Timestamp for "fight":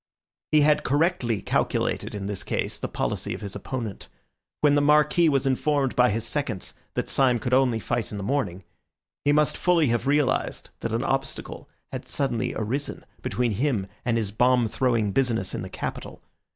7.79-8.11